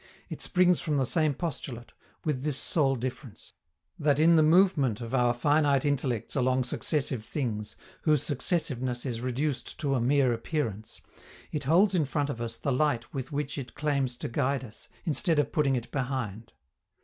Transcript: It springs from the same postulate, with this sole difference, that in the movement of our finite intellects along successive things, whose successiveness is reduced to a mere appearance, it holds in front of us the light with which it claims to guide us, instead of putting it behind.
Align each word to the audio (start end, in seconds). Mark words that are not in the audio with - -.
It 0.29 0.41
springs 0.41 0.81
from 0.81 0.97
the 0.97 1.05
same 1.05 1.35
postulate, 1.35 1.91
with 2.25 2.41
this 2.41 2.57
sole 2.57 2.95
difference, 2.95 3.53
that 3.99 4.17
in 4.19 4.35
the 4.35 4.41
movement 4.41 4.99
of 4.99 5.13
our 5.13 5.31
finite 5.31 5.85
intellects 5.85 6.35
along 6.35 6.63
successive 6.63 7.23
things, 7.23 7.75
whose 8.01 8.23
successiveness 8.23 9.05
is 9.05 9.21
reduced 9.21 9.79
to 9.81 9.93
a 9.93 10.01
mere 10.01 10.33
appearance, 10.33 11.01
it 11.51 11.65
holds 11.65 11.93
in 11.93 12.05
front 12.05 12.31
of 12.31 12.41
us 12.41 12.57
the 12.57 12.73
light 12.73 13.13
with 13.13 13.31
which 13.31 13.59
it 13.59 13.75
claims 13.75 14.15
to 14.15 14.27
guide 14.27 14.65
us, 14.65 14.89
instead 15.05 15.37
of 15.37 15.51
putting 15.51 15.75
it 15.75 15.91
behind. 15.91 16.53